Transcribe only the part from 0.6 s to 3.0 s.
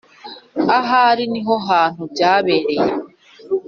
aha niho hantu byabereye